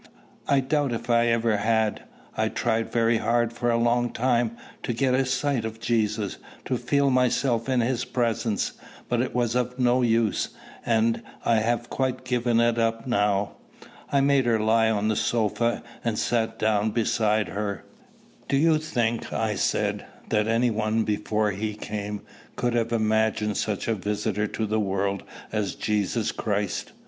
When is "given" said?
12.25-12.59